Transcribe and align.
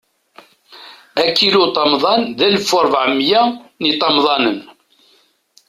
Akiluṭamḍan, 1.23 2.21
d 2.37 2.39
alef 2.45 2.69
u 2.77 2.79
rebɛa 2.85 3.05
u 3.11 3.13
miyya 3.17 3.43
n 3.79 3.83
yiṭamḍanen. 3.87 4.59